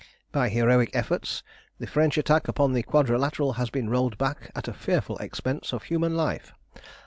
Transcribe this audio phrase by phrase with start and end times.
[0.31, 1.43] "By heroic efforts
[1.77, 5.83] the French attack upon the Quadrilateral has been rolled back at a fearful expense of
[5.83, 6.53] human life.